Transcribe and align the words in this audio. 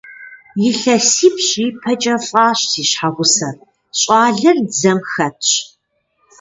ИлъэсипщӀ 0.67 1.53
ипэкӀэ 1.67 2.15
лӀащ 2.27 2.59
си 2.71 2.83
щхьэгъусэр, 2.89 3.55
щӀалэр 3.99 4.57
дзэм 4.69 4.99
хэтщ. 5.11 5.51